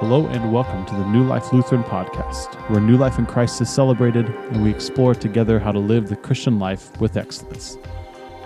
[0.00, 3.70] Hello and welcome to the New Life Lutheran podcast, where new life in Christ is
[3.70, 7.78] celebrated and we explore together how to live the Christian life with excellence.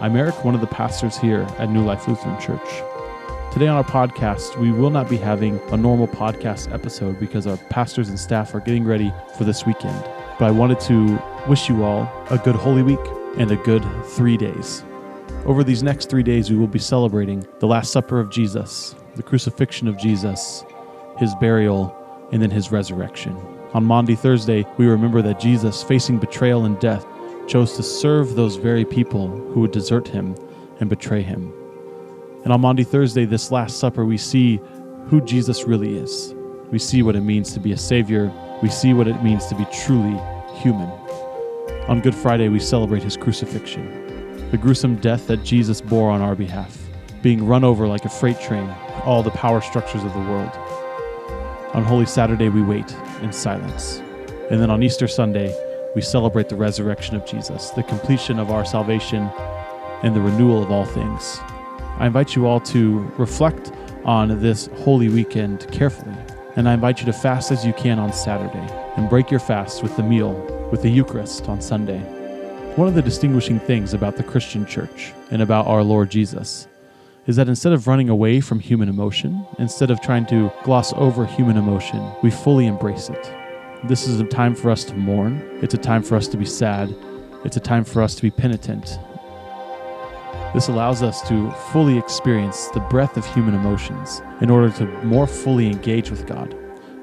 [0.00, 2.95] I'm Erik, one of the pastors here at New Life Lutheran Church.
[3.56, 7.56] Today on our podcast, we will not be having a normal podcast episode because our
[7.70, 9.98] pastors and staff are getting ready for this weekend.
[10.38, 11.18] But I wanted to
[11.48, 13.00] wish you all a good Holy Week
[13.38, 14.84] and a good three days.
[15.46, 19.22] Over these next three days, we will be celebrating the Last Supper of Jesus, the
[19.22, 20.62] crucifixion of Jesus,
[21.16, 21.96] his burial,
[22.32, 23.34] and then his resurrection.
[23.72, 27.06] On Maundy Thursday, we remember that Jesus, facing betrayal and death,
[27.46, 30.36] chose to serve those very people who would desert him
[30.78, 31.54] and betray him.
[32.46, 34.60] And on Maundy Thursday, this Last Supper, we see
[35.08, 36.32] who Jesus really is.
[36.70, 38.32] We see what it means to be a Savior.
[38.62, 40.16] We see what it means to be truly
[40.60, 40.88] human.
[41.88, 46.36] On Good Friday, we celebrate his crucifixion, the gruesome death that Jesus bore on our
[46.36, 46.78] behalf,
[47.20, 48.72] being run over like a freight train,
[49.04, 50.52] all the power structures of the world.
[51.74, 53.98] On Holy Saturday, we wait in silence.
[54.52, 55.52] And then on Easter Sunday,
[55.96, 59.24] we celebrate the resurrection of Jesus, the completion of our salvation,
[60.04, 61.40] and the renewal of all things.
[61.98, 63.72] I invite you all to reflect
[64.04, 66.14] on this holy weekend carefully,
[66.54, 68.66] and I invite you to fast as you can on Saturday
[68.96, 70.34] and break your fast with the meal,
[70.70, 72.00] with the Eucharist on Sunday.
[72.76, 76.68] One of the distinguishing things about the Christian church and about our Lord Jesus
[77.26, 81.24] is that instead of running away from human emotion, instead of trying to gloss over
[81.24, 83.34] human emotion, we fully embrace it.
[83.84, 85.42] This is a time for us to mourn.
[85.62, 86.94] It's a time for us to be sad.
[87.44, 88.98] It's a time for us to be penitent.
[90.56, 95.26] This allows us to fully experience the breadth of human emotions in order to more
[95.26, 96.56] fully engage with God,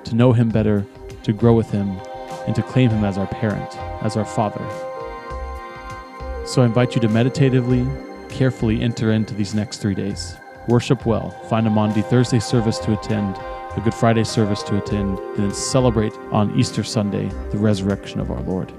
[0.06, 0.84] to know Him better,
[1.22, 2.00] to grow with Him,
[2.48, 4.68] and to claim Him as our parent, as our Father.
[6.48, 7.86] So I invite you to meditatively,
[8.28, 10.36] carefully enter into these next three days.
[10.68, 15.20] Worship well, find a Maundy Thursday service to attend, a Good Friday service to attend,
[15.20, 18.74] and then celebrate on Easter Sunday the resurrection of our Lord.